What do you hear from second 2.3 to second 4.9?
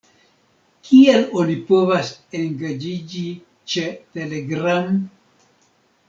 engaĝiĝi ĉe Telegram?